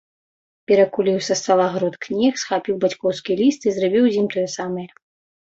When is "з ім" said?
4.11-4.33